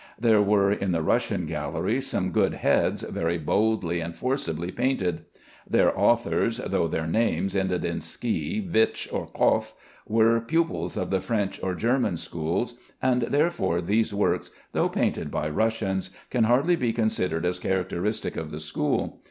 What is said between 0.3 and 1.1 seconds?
were in the